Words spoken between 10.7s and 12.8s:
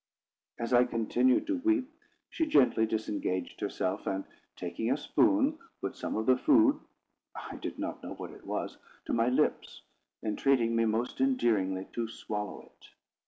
me most endearingly to swallow